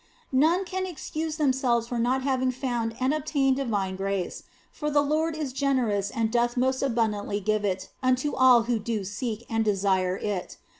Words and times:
None 0.33 0.65
can 0.65 0.87
excuse 0.87 1.35
themselves 1.35 1.87
for 1.87 1.99
not 1.99 2.23
having 2.23 2.49
found 2.49 2.95
and 2.99 3.13
obtained 3.13 3.57
divine 3.57 3.97
mercy, 3.99 4.43
for 4.71 4.89
the 4.89 5.03
Lord 5.03 5.37
is 5.37 5.53
generous 5.53 6.09
and 6.09 6.31
doth 6.31 6.57
most 6.57 6.81
abundantly 6.81 7.39
give 7.39 7.63
it 7.63 7.89
unto 8.01 8.33
all 8.33 8.63
who 8.63 8.79
do 8.79 9.03
seek 9.03 9.45
and 9.47 9.63
desire 9.63 10.17
it. 10.17 10.57